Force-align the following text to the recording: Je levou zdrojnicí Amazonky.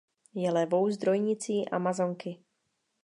Je 0.33 0.51
levou 0.51 0.89
zdrojnicí 0.89 1.69
Amazonky. 1.69 2.39